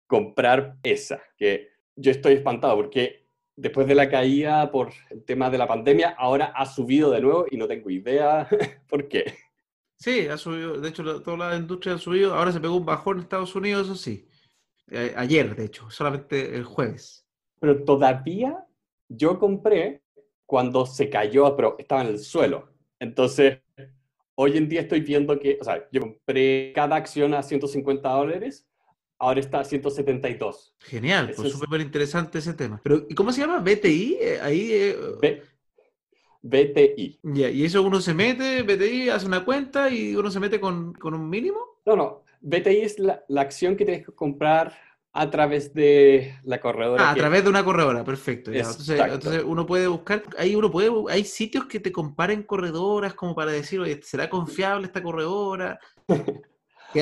[0.06, 5.58] comprar esa, que yo estoy espantado porque después de la caída por el tema de
[5.58, 8.48] la pandemia, ahora ha subido de nuevo y no tengo idea
[8.90, 9.34] por qué.
[9.98, 13.18] Sí, ha subido, de hecho toda la industria ha subido, ahora se pegó un bajón
[13.18, 14.28] en Estados Unidos, eso sí,
[15.16, 17.26] ayer de hecho, solamente el jueves.
[17.60, 18.66] Pero todavía
[19.08, 20.04] yo compré
[20.46, 22.70] cuando se cayó, pero estaba en el suelo.
[23.00, 23.60] Entonces,
[24.36, 28.68] hoy en día estoy viendo que, o sea, yo compré cada acción a 150 dólares,
[29.18, 30.76] ahora está a 172.
[30.80, 32.80] Genial, pues súper interesante ese tema.
[32.84, 33.60] Pero, ¿y cómo se llama?
[33.60, 34.18] ¿BTI?
[34.22, 34.70] Eh, ahí...
[34.72, 35.42] Eh,
[36.42, 37.20] BTI.
[37.24, 41.16] ¿Y eso uno se mete, BTI hace una cuenta y uno se mete con, con
[41.16, 41.58] un mínimo?
[41.88, 42.24] No, no.
[42.42, 44.78] BTI es la, la acción que tienes que comprar
[45.18, 47.08] a través de la corredora.
[47.08, 48.52] Ah, a través de una corredora, perfecto.
[48.52, 53.52] Entonces, uno puede buscar, ahí uno puede, hay sitios que te comparen corredoras como para
[53.52, 55.80] decir, oye, ¿será confiable esta corredora?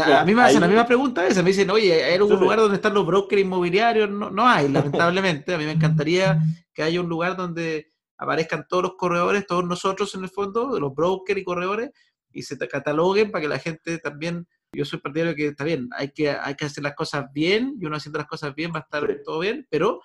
[0.06, 2.76] a mí me hacen la misma pregunta esa, me dicen, oye, ¿hay algún lugar donde
[2.76, 4.08] están los brokers inmobiliarios?
[4.12, 5.56] No, no hay, lamentablemente.
[5.56, 6.40] A mí me encantaría
[6.72, 10.94] que haya un lugar donde aparezcan todos los corredores, todos nosotros en el fondo, los
[10.94, 11.90] brokers y corredores,
[12.32, 16.12] y se cataloguen para que la gente también yo soy partidario que está bien, hay
[16.12, 18.84] que, hay que hacer las cosas bien y uno haciendo las cosas bien va a
[18.84, 20.02] estar todo bien, pero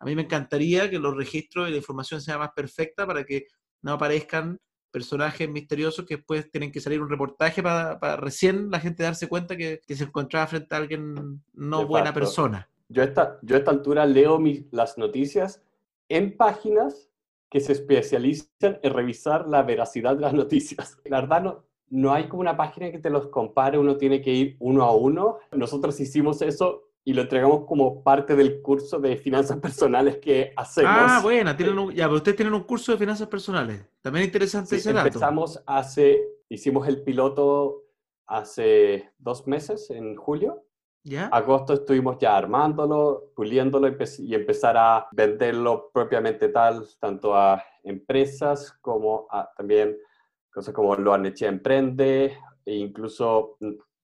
[0.00, 3.46] a mí me encantaría que los registros y la información sea más perfecta para que
[3.82, 4.58] no aparezcan
[4.90, 9.56] personajes misteriosos que después tienen que salir un reportaje para, recién la gente darse cuenta
[9.56, 12.68] que, se encontraba frente a alguien no buena persona.
[12.88, 15.62] Yo a esta, yo a esta altura leo mis, las noticias
[16.08, 17.10] en páginas
[17.50, 20.98] que se especializan en revisar la veracidad de las noticias.
[21.04, 24.30] La verdad, no, no hay como una página que te los compare, uno tiene que
[24.32, 25.38] ir uno a uno.
[25.52, 30.92] Nosotros hicimos eso y lo entregamos como parte del curso de finanzas personales que hacemos.
[30.94, 33.82] Ah, bueno, tienen un, ya, pero ustedes tienen un curso de finanzas personales.
[34.02, 35.06] También interesante ese dato.
[35.06, 36.20] Empezamos hace,
[36.50, 37.84] hicimos el piloto
[38.26, 40.64] hace dos meses, en julio.
[41.02, 41.28] ¿Ya?
[41.28, 49.26] Agosto estuvimos ya armándolo, puliéndolo y empezar a venderlo propiamente tal, tanto a empresas como
[49.30, 49.96] a también
[50.50, 53.56] cosas como lo han hecho Emprende e incluso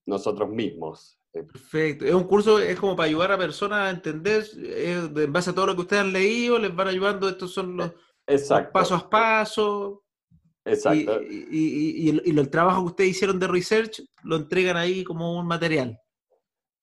[0.05, 1.19] nosotros mismos.
[1.31, 2.05] Perfecto.
[2.05, 5.67] Es un curso, es como para ayudar a personas a entender, en base a todo
[5.67, 7.91] lo que ustedes han leído, les van ayudando, estos son los,
[8.71, 10.03] pasos a paso.
[10.63, 11.21] Exacto.
[11.21, 15.99] Y, y, el trabajo que ustedes hicieron de research lo entregan ahí como un material.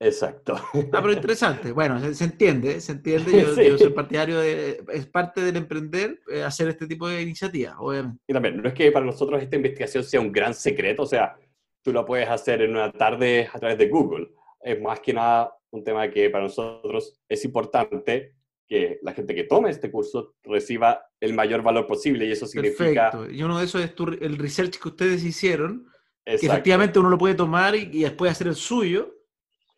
[0.02, 0.56] Exacto.
[0.92, 1.70] Ah, pero interesante.
[1.70, 3.30] Bueno, se, entiende, se entiende.
[3.68, 8.20] Yo, soy partidario de, es parte del emprender eh, hacer este tipo de iniciativas, obviamente.
[8.26, 11.36] Y también, no es que para nosotros esta investigación sea un gran secreto, o sea,
[11.82, 14.28] tú lo puedes hacer en una tarde a través de Google.
[14.60, 18.34] Es más que nada un tema que para nosotros es importante
[18.68, 23.10] que la gente que tome este curso reciba el mayor valor posible y eso significa...
[23.10, 23.30] Perfecto.
[23.30, 25.86] Y uno de esos es el research que ustedes hicieron,
[26.24, 29.21] que efectivamente uno lo puede tomar y, y después hacer el suyo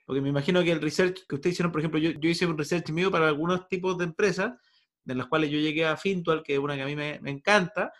[0.05, 2.59] porque me imagino que el research que ustedes hicieron, por ejemplo, yo, yo hice un
[2.59, 4.53] research mío para algunos tipos de empresas,
[5.07, 7.31] en las cuales yo llegué a Fintual, que es una que a mí me, me
[7.31, 7.93] encanta,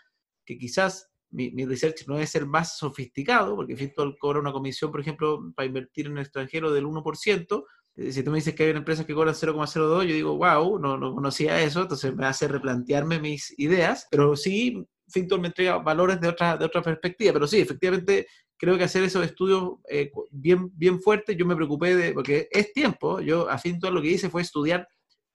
[0.45, 4.91] que quizás mi, mi, research no es el más sofisticado, porque Fintual cobra una comisión,
[4.91, 7.63] por ejemplo, para invertir en el extranjero del 1%.
[7.97, 10.79] Eh, si tú me dices que hay una empresa que cobra 0,02, yo digo, wow,
[10.79, 15.77] no, no conocía eso, entonces me hace replantearme mis ideas, pero sí, Fintual me entrega
[15.77, 18.27] valores de otra, de otra perspectiva, pero sí, efectivamente
[18.65, 22.73] creo que hacer esos estudios eh, bien, bien fuertes, yo me preocupé de, porque es
[22.73, 24.87] tiempo, yo a Fintual lo que hice fue estudiar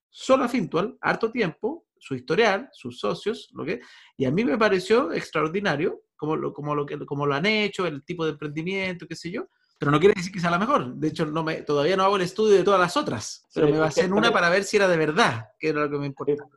[0.08, 3.80] solo a Fintual, harto tiempo, su historial, sus socios, lo que,
[4.16, 7.86] y a mí me pareció extraordinario como lo, como lo, que, como lo han hecho,
[7.86, 9.46] el tipo de emprendimiento, qué sé yo,
[9.78, 10.96] pero no quiere decir que sea la mejor.
[10.96, 13.78] De hecho, no me, todavía no hago el estudio de todas las otras, pero me
[13.78, 16.50] basé en una para ver si era de verdad, que era lo que me importaba.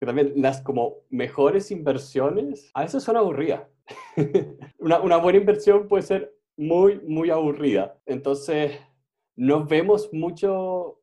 [0.00, 3.62] Que también las como mejores inversiones a veces son aburridas.
[4.78, 7.98] una, una buena inversión puede ser muy, muy aburrida.
[8.06, 8.72] Entonces,
[9.36, 11.00] no vemos mucho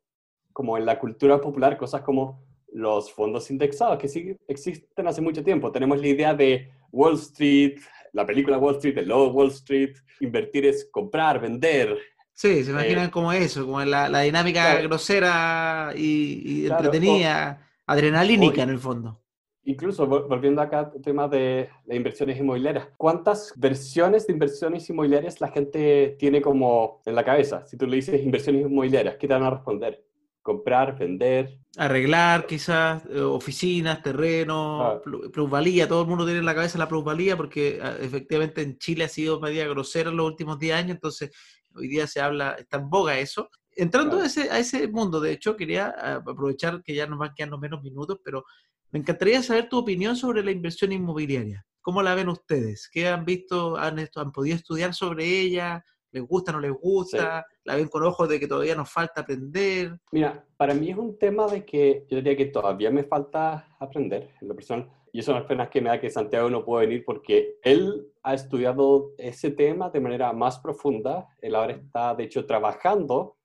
[0.54, 5.44] como en la cultura popular cosas como los fondos indexados, que sí existen hace mucho
[5.44, 5.72] tiempo.
[5.72, 7.80] Tenemos la idea de Wall Street,
[8.12, 11.98] la película Wall Street, el logo Wall Street, invertir es comprar, vender.
[12.34, 18.70] Sí, se imaginan eh, como eso, como la, la dinámica grosera y, entretenida, adrenalínica en
[18.70, 19.25] el fondo.
[19.68, 25.50] Incluso volviendo acá al tema de, las inversiones inmobiliarias, ¿cuántas versiones de inversiones inmobiliarias la
[25.50, 27.66] gente tiene como en la cabeza?
[27.66, 30.06] Si tú le dices inversiones inmobiliarias, ¿qué te van a responder?
[30.44, 31.58] Comprar, vender.
[31.78, 35.02] Arreglar quizás eh, oficinas, terreno, ah.
[35.34, 35.88] plusvalía.
[35.88, 39.10] Todo el mundo tiene en la cabeza la plusvalía porque ah, efectivamente en Chile ha
[39.10, 41.32] sido medida grosera en los últimos 10 años, entonces
[41.74, 43.50] hoy día se habla, está en boga eso.
[43.76, 47.34] Entrando a, ese, a ese mundo, de hecho, quería ah, aprovechar que ya nos van
[47.36, 48.46] quedando menos minutos, pero
[48.92, 51.66] me encantaría saber tu opinión sobre la inversión inmobiliaria.
[51.82, 52.90] ¿Cómo la ven ustedes?
[52.92, 53.78] ¿Qué han visto?
[53.78, 55.84] ¿Han, han podido estudiar sobre ella?
[56.12, 57.46] ¿Les gusta, no les gusta?
[57.66, 60.00] ¿La ven con ojos de que todavía nos falta aprender?
[60.12, 64.32] Mira, para mí es un tema de que yo diría que todavía me falta aprender
[64.40, 64.88] en la persona.
[65.12, 68.08] Y eso es una pena que me da que Santiago no puede venir porque él
[68.24, 71.28] ha estudiado ese tema de manera más profunda.
[71.42, 73.38] Él ahora está, de hecho, trabajando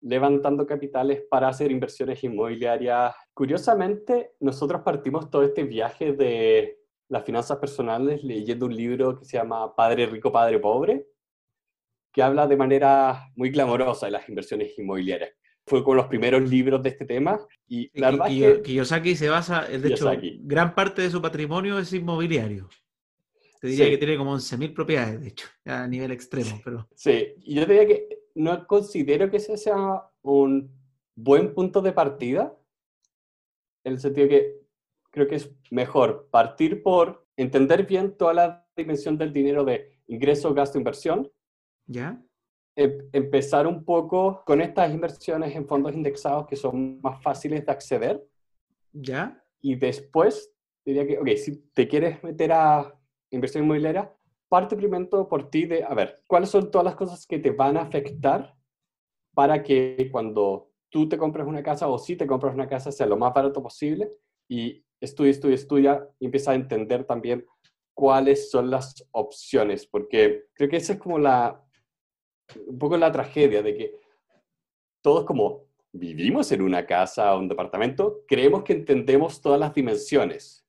[0.00, 3.14] levantando capitales para hacer inversiones inmobiliarias.
[3.32, 6.78] Curiosamente, nosotros partimos todo este viaje de
[7.08, 11.06] las finanzas personales leyendo un libro que se llama Padre Rico, Padre Pobre,
[12.12, 15.30] que habla de manera muy glamorosa de las inversiones inmobiliarias.
[15.66, 18.62] Fue como los primeros libros de este tema y la verdad que...
[18.62, 22.68] Kiyosaki se basa, de hecho, gran parte de su patrimonio es inmobiliario.
[23.60, 26.60] Te diría que tiene como 11.000 propiedades, de hecho, a nivel extremo.
[26.64, 26.88] Pero...
[26.94, 30.70] Sí, y yo diría que no considero que ese sea un
[31.14, 32.54] buen punto de partida,
[33.84, 34.60] en el sentido que
[35.10, 40.52] creo que es mejor partir por entender bien toda la dimensión del dinero de ingreso,
[40.52, 41.30] gasto, inversión.
[41.86, 42.22] ¿Ya?
[42.74, 47.72] Em, empezar un poco con estas inversiones en fondos indexados que son más fáciles de
[47.72, 48.28] acceder.
[48.92, 49.42] ¿Ya?
[49.62, 50.52] Y después
[50.84, 52.94] diría que, ok, si te quieres meter a
[53.30, 54.12] inversión inmobiliaria,
[54.48, 57.76] parte primero por ti de, a ver, ¿cuáles son todas las cosas que te van
[57.76, 58.54] a afectar
[59.34, 63.06] para que cuando tú te compres una casa o si te compras una casa sea
[63.06, 64.10] lo más barato posible
[64.48, 67.44] y estudia, estudia, estudia empieza a entender también
[67.94, 71.62] cuáles son las opciones, porque creo que esa es como la,
[72.66, 74.00] un poco la tragedia de que
[75.02, 80.66] todos como vivimos en una casa o un departamento, creemos que entendemos todas las dimensiones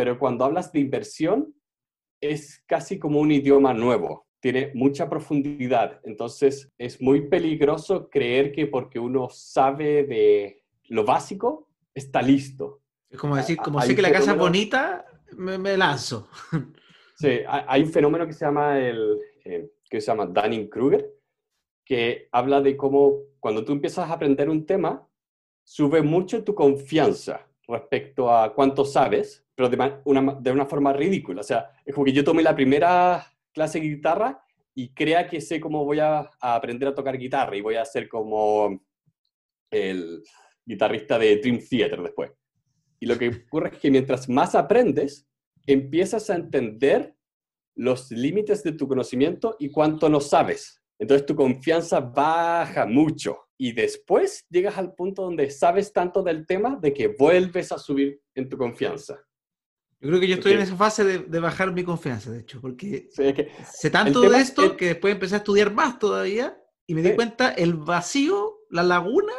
[0.00, 1.54] pero cuando hablas de inversión
[2.20, 8.66] es casi como un idioma nuevo, tiene mucha profundidad, entonces es muy peligroso creer que
[8.66, 12.80] porque uno sabe de lo básico, está listo.
[13.08, 15.04] Es como decir, como sé que la casa es bonita,
[15.36, 16.28] me, lanzo.
[17.16, 21.06] Sí, hay un fenómeno que se llama el eh, que se llama Dunning-Kruger,
[21.84, 25.06] que habla de cómo cuando tú empiezas a aprender un tema,
[25.62, 31.40] sube mucho tu confianza respecto a cuánto sabes, pero de una, de una forma ridícula.
[31.40, 34.42] O sea, es como que yo tomé la primera clase de guitarra
[34.74, 37.84] y crea que sé cómo voy a, a aprender a tocar guitarra y voy a
[37.84, 38.80] ser como
[39.70, 40.22] el
[40.64, 42.32] guitarrista de Dream Theater después.
[42.98, 45.26] Y lo que ocurre es que mientras más aprendes,
[45.66, 47.14] empiezas a entender
[47.74, 50.82] los límites de tu conocimiento y cuánto no sabes.
[50.98, 56.78] Entonces tu confianza baja mucho y después llegas al punto donde sabes tanto del tema
[56.80, 59.22] de que vuelves a subir en tu confianza.
[60.00, 63.10] Yo creo que yo estoy en esa fase de, bajar mi confianza, de hecho, porque
[63.10, 67.50] sé tanto de esto que después empecé a estudiar más todavía y me di cuenta
[67.50, 69.34] el vacío, la laguna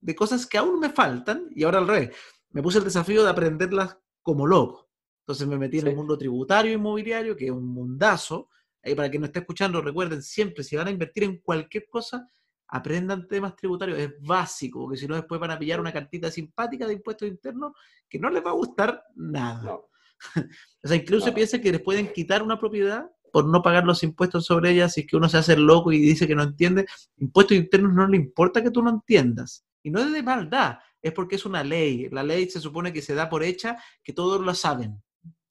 [0.00, 2.10] de cosas que aún me faltan y ahora al revés.
[2.50, 4.90] Me puse el desafío de aprenderlas como loco.
[5.20, 8.48] Entonces me metí en el mundo tributario inmobiliario, que es un mundazo.
[8.82, 12.28] Ahí para quien no esté escuchando, recuerden siempre, si van a invertir en cualquier cosa,
[12.70, 13.98] aprendan temas tributarios.
[13.98, 17.72] Es básico, porque si no después van a pillar una cartita simpática de impuestos internos
[18.08, 19.74] que no les va a gustar nada.
[20.84, 24.44] o sea, incluso piensa que les pueden quitar una propiedad por no pagar los impuestos
[24.44, 26.86] sobre ella, si es que uno se hace loco y dice que no entiende.
[27.18, 29.64] Impuestos internos no le importa que tú no entiendas.
[29.82, 32.08] Y no es de maldad, es porque es una ley.
[32.10, 35.00] La ley se supone que se da por hecha, que todos lo saben.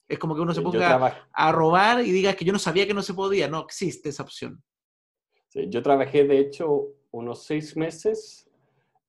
[0.07, 2.93] Es como que uno se ponga a robar y diga que yo no sabía que
[2.93, 3.47] no se podía.
[3.47, 4.61] No existe esa opción.
[5.53, 8.49] yo trabajé, de hecho, unos seis meses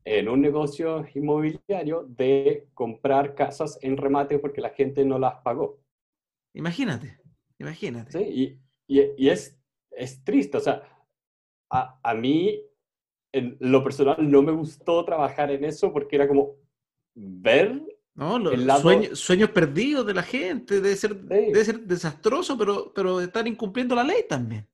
[0.04, 5.80] en un negocio inmobiliario de comprar casas en remate porque la gente no las pagó.
[6.54, 7.20] Imagínate,
[7.58, 8.12] imagínate.
[8.12, 8.58] Sí,
[8.88, 9.58] y, y, es,
[9.90, 10.56] es triste.
[10.56, 10.82] O sea,
[11.70, 12.60] a, a mí,
[13.32, 16.56] en lo personal, no me gustó trabajar en eso porque era como
[17.14, 17.80] ver
[18.14, 21.16] no, los sueños, perdidos de la gente, debe ser,
[21.64, 24.68] ser desastroso, pero, pero están incumpliendo la ley también.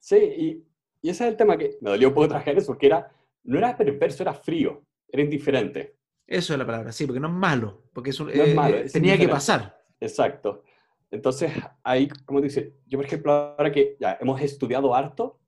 [0.00, 0.66] Sí, y,
[1.02, 3.12] y ese es el tema que me dolió un poco trabajar eso, porque era,
[3.42, 5.96] no era perverso, era frío, era indiferente.
[6.26, 9.18] Eso es la palabra, sí, porque no es malo, porque es, eh, malo, eh, tenía
[9.18, 9.76] que pasar.
[10.00, 10.62] Exacto.
[11.10, 15.40] Entonces, ahí, como dice, yo por ejemplo, ahora que ya hemos estudiado harto,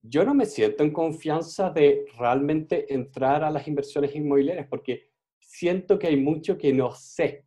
[0.00, 5.98] yo no me siento en confianza de realmente entrar a las inversiones inmobiliarias, porque siento
[5.98, 7.44] que hay mucho que no sé.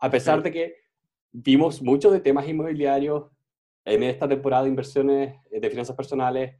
[0.00, 0.74] A pesar de que
[1.32, 3.30] vimos mucho de temas inmobiliarios
[3.86, 6.56] en esta temporada de inversiones eh, de finanzas personales,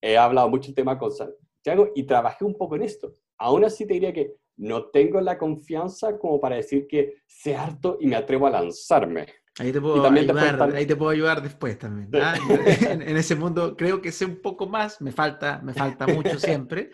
[0.00, 3.16] he hablado mucho del tema con Santiago y trabajé un poco en esto.
[3.38, 7.96] Aún así te diría que no tengo la confianza como para decir que sé harto
[8.00, 9.26] y me atrevo a lanzarme.
[9.58, 12.10] Ahí te puedo, ayudar, ahí te puedo ayudar después también.
[12.22, 12.36] ¿ah?
[12.88, 16.38] En, en, ese mundo creo que sé un poco más, me falta, me falta mucho
[16.38, 16.90] siempre,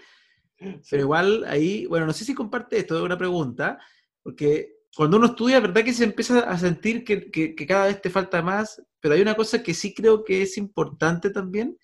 [0.89, 3.79] pero igual ahí, bueno, no sé si comparte esto, es una pregunta,
[4.23, 8.43] porque cuando uno estudia, ¿verdad que se empieza a sentir que, cada vez te falta
[8.43, 8.81] más?
[9.01, 11.77] Pero hay una cosa que sí creo que es importante también,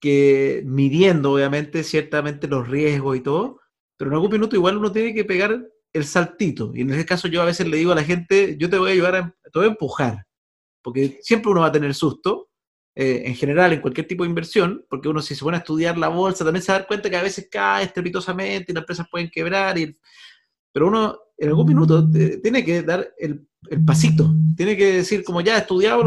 [0.00, 3.60] que midiendo obviamente ciertamente los riesgos y todo,
[3.96, 6.72] pero en algún minuto igual uno tiene que pegar el saltito.
[6.74, 8.90] Y en ese caso yo a veces le digo a la gente, yo te voy
[8.90, 10.26] a ayudar, a, te voy a empujar,
[10.82, 12.50] porque siempre uno va a tener susto,
[12.94, 15.96] eh, en general en cualquier tipo de inversión, porque uno si se pone a estudiar
[15.96, 19.30] la bolsa también se da cuenta que a veces cae estrepitosamente y las empresas pueden
[19.30, 19.96] quebrar, y,
[20.72, 25.40] pero uno en algún minuto tiene que dar el, el, pasito, tiene que decir como
[25.40, 26.04] ya he estudiado,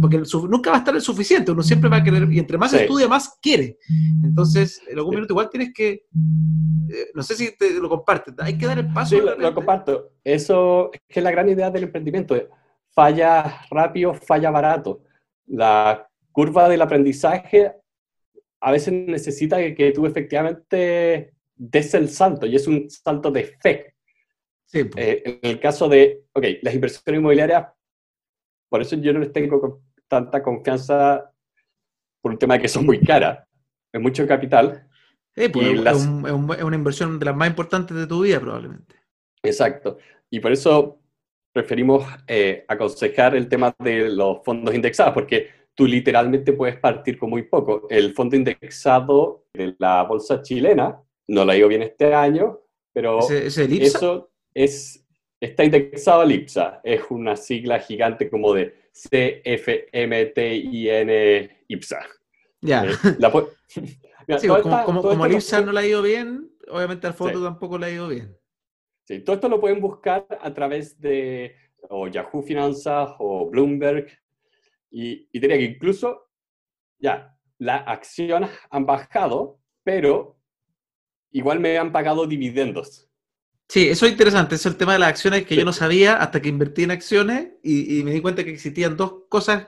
[0.00, 2.72] porque nunca va a estar el suficiente, uno siempre va a querer, y entre más
[2.72, 3.78] estudia, más quiere.
[4.22, 6.06] Entonces, en algún minuto igual tienes que,
[6.90, 9.16] eh, no sé si te lo compartes, hay que dar el paso.
[9.16, 10.12] Sí, lo, comparto.
[10.22, 12.36] Eso es que es la gran idea del emprendimiento.
[12.94, 15.02] Falla rápido, falla barato.
[15.46, 17.72] La curva del aprendizaje
[18.60, 23.94] a veces necesita que, tú efectivamente des el salto y es un salto de fe.
[24.72, 27.68] Eh, en el caso de, ok, las inversiones inmobiliarias,
[28.70, 31.32] por eso yo no les tengo tanta confianza
[32.22, 33.46] por un tema de que son muy caras,
[33.92, 34.86] es mucho capital.
[35.34, 38.96] Pues, es, una inversión de las más importantes de tu vida probablemente.
[39.42, 39.98] Exacto.
[40.30, 41.00] Y por eso
[41.52, 47.30] preferimos eh, aconsejar el tema de los fondos indexados, porque tú literalmente puedes partir con
[47.30, 47.86] muy poco.
[47.88, 52.60] El fondo indexado de la bolsa chilena, no lo ha ido bien este año,
[52.92, 55.06] pero eso es,
[55.40, 56.80] está indexado al IPSA.
[56.84, 60.40] Es una sigla gigante como de CFMTIN
[61.68, 62.00] IPSA.
[62.60, 62.84] Ya.
[62.84, 62.90] Eh,
[64.84, 68.08] como, el IPSA no le ha ido bien, obviamente al fondo tampoco le ha ido
[68.08, 68.36] bien.
[69.04, 71.54] Sí, todo esto lo pueden buscar a través de
[71.88, 74.08] o Yahoo Finanzas, o Bloomberg,
[74.90, 76.28] y, y diría que incluso,
[76.98, 80.38] ya, las acciones han bajado, pero
[81.30, 83.07] igual me han pagado dividendos.
[83.68, 84.54] Sí, eso es interesante.
[84.54, 86.90] Eso es el tema de las acciones que yo no sabía hasta que invertí en
[86.90, 89.66] acciones y, me di cuenta que existían dos cosas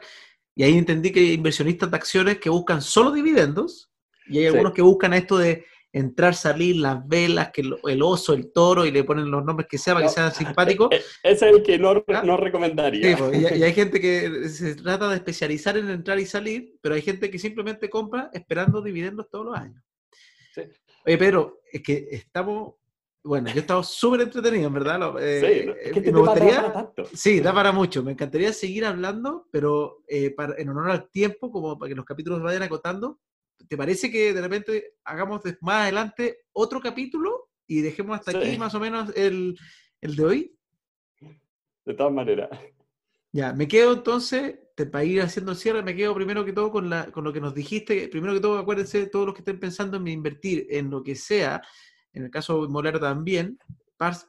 [0.54, 3.90] y ahí entendí que hay inversionistas de acciones que buscan solo dividendos
[4.26, 8.52] y hay algunos que buscan esto de entrar, salir, las velas, que el, oso, el
[8.52, 10.88] toro y le ponen los nombres que sea para que sea simpático.
[10.90, 12.22] E, e, ese es el que no, ¿Ah?
[12.24, 13.16] no recomendaría.
[13.16, 16.94] Sí, y, y, hay gente que se trata de especializar en entrar y salir, pero
[16.94, 19.82] hay gente que simplemente compra esperando dividendos todos los años.
[20.54, 20.62] Sí.
[21.04, 22.74] Oye, Pedro, es que estamos
[23.22, 25.14] bueno, yo he estado súper entretenido, en verdad.
[25.20, 27.04] Eh, sí, es que me gustaría, para tanto.
[27.12, 28.02] Sí, da para mucho.
[28.02, 32.42] Me encantaría seguir hablando, pero eh, en honor al tiempo, como para que los capítulos
[32.42, 33.20] vayan acotando,
[33.68, 38.74] ¿te parece que de repente hagamos más adelante otro capítulo y dejemos hasta aquí más
[38.74, 39.56] o menos el,
[40.00, 40.58] el, de hoy?
[41.84, 42.48] De todas maneras.
[43.32, 44.58] Ya, me quedo entonces,
[44.90, 47.40] para ir haciendo el cierre, me quedo primero que todo con, la, con lo que
[47.40, 48.08] nos dijiste.
[48.08, 51.62] Primero que todo, acuérdense, todos los que estén pensando en invertir en lo que sea,
[52.12, 53.58] en el caso de Moler también,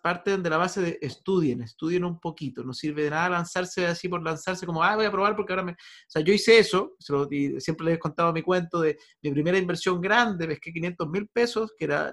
[0.01, 4.09] parten de la base de estudien, estudien un poquito, no sirve de nada lanzarse así
[4.09, 5.71] por lanzarse como, ah, voy a probar porque ahora me...
[5.71, 5.75] O
[6.09, 6.97] sea, yo hice eso,
[7.29, 11.27] y siempre les he contado mi cuento de mi primera inversión grande, pesqué 500 mil
[11.29, 12.11] pesos, que era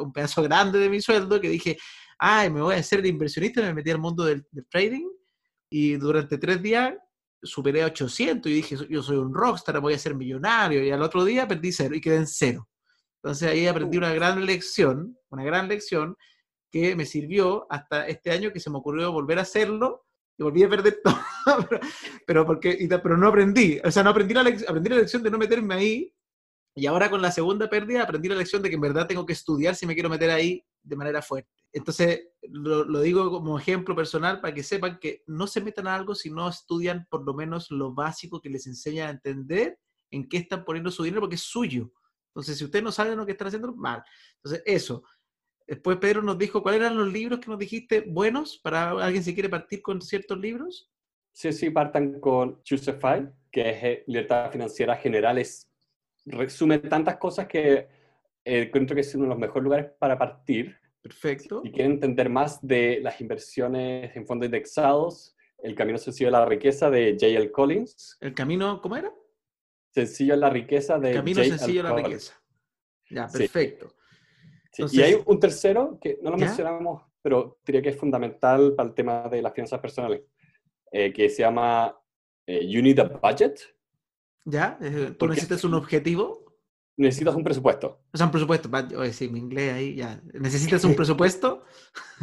[0.00, 1.76] un pedazo grande de mi sueldo, que dije,
[2.18, 5.06] ay, me voy a hacer el inversionista, me metí al mundo del, trading,
[5.68, 6.94] y durante tres días
[7.42, 11.02] superé a 800 y dije, yo soy un rockstar, voy a ser millonario, y al
[11.02, 12.66] otro día perdí cero y quedé en cero.
[13.26, 16.16] Entonces ahí aprendí una gran lección, una gran lección
[16.70, 20.04] que me sirvió hasta este año que se me ocurrió volver a hacerlo
[20.38, 21.00] y volví a perder
[21.44, 21.68] todo,
[22.24, 25.38] pero, porque, pero no aprendí, o sea, no aprendí la, aprendí la lección de no
[25.38, 26.14] meterme ahí
[26.76, 29.32] y ahora con la segunda pérdida aprendí la lección de que en verdad tengo que
[29.32, 31.50] estudiar si me quiero meter ahí de manera fuerte.
[31.72, 35.96] Entonces, lo, lo, digo como ejemplo personal para que sepan que no se metan a
[35.96, 39.80] algo si no estudian por lo menos lo básico que les enseña a entender
[40.12, 41.90] en qué están poniendo su dinero porque es suyo.
[42.36, 44.04] Entonces, si usted no sabe lo que están haciendo, mal.
[44.36, 45.02] Entonces, eso.
[45.66, 49.32] Después Pedro nos dijo, ¿cuáles eran los libros que nos dijiste buenos para alguien si
[49.32, 50.92] quiere partir con ciertos libros?
[51.32, 55.38] Sí, sí, partan con Choosify, que es eh, Libertad Financiera General.
[55.38, 55.66] Es,
[56.26, 57.88] resume tantas cosas que
[58.44, 60.76] eh, encuentro que es uno de los mejores lugares para partir.
[61.00, 61.62] Perfecto.
[61.64, 66.44] Si quieren entender más de las inversiones en fondos indexados, El Camino Sencillo de la
[66.44, 67.50] Riqueza de J.L.
[67.50, 68.18] Collins.
[68.20, 69.10] ¿El Camino, cómo era?
[69.96, 72.34] Sencillo la riqueza de Camino sencillo a la riqueza.
[73.08, 73.94] Ya, perfecto.
[74.92, 78.94] y hay un tercero que no lo mencionamos, pero diría que es fundamental para el
[78.94, 80.20] tema de las finanzas personales,
[80.92, 81.98] eh, que se llama
[82.46, 83.58] eh, You Need a Budget.
[84.44, 84.76] ¿Ya?
[84.82, 86.44] Eh, ¿Tú necesitas un objetivo?
[86.98, 88.02] Necesitas un presupuesto.
[88.12, 88.68] O sea, un presupuesto.
[88.98, 90.20] Oye, sí, mi inglés ahí ya.
[90.34, 91.64] ¿Necesitas un presupuesto?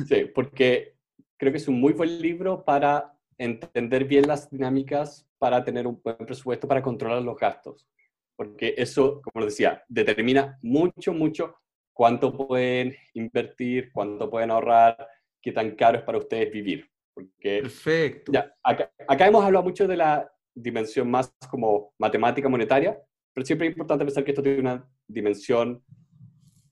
[0.08, 0.96] sí, porque
[1.38, 6.00] creo que es un muy buen libro para entender bien las dinámicas para tener un
[6.02, 7.86] buen presupuesto para controlar los gastos.
[8.34, 11.58] Porque eso, como decía, determina mucho, mucho
[11.92, 15.06] cuánto pueden invertir, cuánto pueden ahorrar,
[15.42, 16.90] qué tan caro es para ustedes vivir.
[17.14, 18.32] Porque, Perfecto.
[18.32, 22.98] Ya, acá, acá hemos hablado mucho de la dimensión más como matemática monetaria,
[23.34, 25.84] pero siempre es importante pensar que esto tiene una dimensión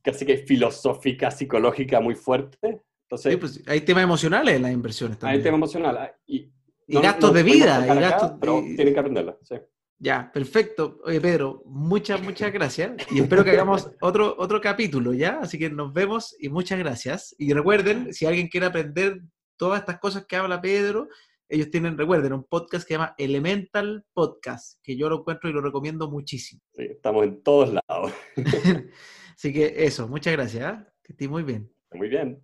[0.01, 2.81] casi que filosófica, psicológica muy fuerte.
[3.03, 5.39] Entonces, pues, hay temas emocionales en las inversiones también.
[5.39, 6.01] Hay temas emocionales.
[6.01, 6.17] Ah,
[6.87, 7.83] y gastos de vida.
[7.85, 9.55] Y gastos, pero tienen que aprenderlo, sí.
[10.03, 10.99] Ya, perfecto.
[11.03, 12.93] Oye, Pedro, muchas, muchas gracias.
[13.11, 15.39] Y espero que hagamos otro, otro capítulo, ¿ya?
[15.41, 17.35] Así que nos vemos y muchas gracias.
[17.37, 19.21] Y recuerden, si alguien quiere aprender
[19.57, 21.07] todas estas cosas que habla Pedro,
[21.47, 25.53] ellos tienen, recuerden, un podcast que se llama Elemental Podcast, que yo lo encuentro y
[25.53, 26.63] lo recomiendo muchísimo.
[26.73, 28.11] Sí, estamos en todos lados.
[29.35, 30.79] Así que eso, muchas gracias.
[30.79, 30.83] ¿eh?
[31.03, 31.71] Que estés muy bien.
[31.91, 32.41] Muy bien.